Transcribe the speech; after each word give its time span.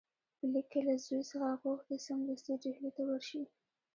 په 0.37 0.45
لیک 0.53 0.67
کې 0.71 0.79
له 0.87 0.95
زوی 1.05 1.21
څخه 1.31 1.49
غوښتي 1.61 1.95
سمدستي 2.07 2.53
ډهلي 2.63 2.91
ته 2.95 3.01
ورشي. 3.09 3.41